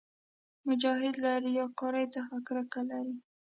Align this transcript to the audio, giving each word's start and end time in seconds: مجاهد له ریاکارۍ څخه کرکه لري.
مجاهد 0.67 1.15
له 1.23 1.31
ریاکارۍ 1.47 2.05
څخه 2.15 2.35
کرکه 2.47 2.81
لري. 2.89 3.15